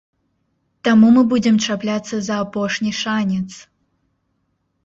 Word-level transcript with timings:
Таму 0.87 1.07
мы 1.17 1.23
будзем 1.33 1.59
чапляцца 1.67 2.15
за 2.29 2.35
апошні 2.47 2.91
шанец. 3.03 3.47